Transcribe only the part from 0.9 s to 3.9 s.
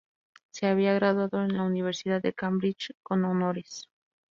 graduado en la Universidad de Cambridge con honores.